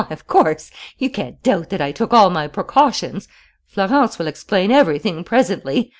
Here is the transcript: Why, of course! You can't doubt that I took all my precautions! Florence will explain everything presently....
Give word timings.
Why, 0.01 0.07
of 0.09 0.25
course! 0.25 0.71
You 0.97 1.11
can't 1.11 1.43
doubt 1.43 1.69
that 1.69 1.79
I 1.79 1.91
took 1.91 2.11
all 2.11 2.31
my 2.31 2.47
precautions! 2.47 3.27
Florence 3.67 4.17
will 4.17 4.25
explain 4.25 4.71
everything 4.71 5.23
presently.... 5.23 5.89